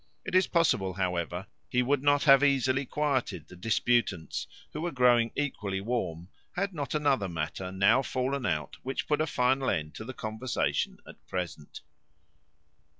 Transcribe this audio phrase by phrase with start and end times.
[0.25, 5.31] It is possible, however, he would not have easily quieted the disputants, who were growing
[5.35, 10.03] equally warm, had not another matter now fallen out, which put a final end to
[10.03, 11.81] the conversation at present.